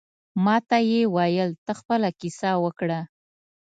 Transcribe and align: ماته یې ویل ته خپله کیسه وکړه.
ماته 0.43 0.77
یې 0.91 1.01
ویل 1.15 1.51
ته 1.65 1.71
خپله 1.79 2.09
کیسه 2.19 2.51
وکړه. 2.63 2.99